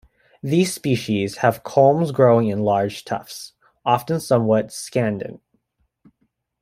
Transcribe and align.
These 0.41 0.73
species 0.73 1.37
have 1.37 1.61
culms 1.63 2.11
growing 2.11 2.47
in 2.47 2.61
large 2.63 3.05
tufts, 3.05 3.53
often 3.85 4.19
somewhat 4.19 4.73
scandent. 4.73 5.41